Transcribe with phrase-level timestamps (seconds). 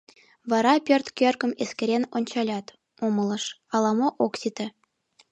[0.49, 2.65] Вара пӧрт кӧргым эскерен ончалят,
[3.05, 3.43] умылыш:
[3.75, 4.67] ала-мо ок сите.